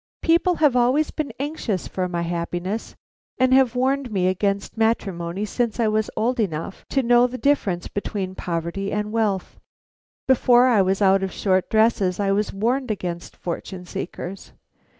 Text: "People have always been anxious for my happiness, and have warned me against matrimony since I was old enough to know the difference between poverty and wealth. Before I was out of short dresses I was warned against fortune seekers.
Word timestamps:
"People 0.23 0.55
have 0.55 0.75
always 0.75 1.11
been 1.11 1.31
anxious 1.39 1.87
for 1.87 2.09
my 2.09 2.23
happiness, 2.23 2.95
and 3.37 3.53
have 3.53 3.75
warned 3.75 4.11
me 4.11 4.27
against 4.27 4.75
matrimony 4.75 5.45
since 5.45 5.79
I 5.79 5.87
was 5.89 6.09
old 6.17 6.39
enough 6.39 6.83
to 6.89 7.03
know 7.03 7.27
the 7.27 7.37
difference 7.37 7.87
between 7.87 8.33
poverty 8.33 8.91
and 8.91 9.11
wealth. 9.11 9.59
Before 10.27 10.65
I 10.65 10.81
was 10.81 11.03
out 11.03 11.21
of 11.21 11.31
short 11.31 11.69
dresses 11.69 12.19
I 12.19 12.31
was 12.31 12.51
warned 12.51 12.89
against 12.89 13.35
fortune 13.35 13.85
seekers. 13.85 14.53